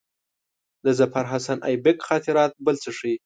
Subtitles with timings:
[0.83, 3.15] د ظفرحسن آیبک خاطرات بل څه ښيي.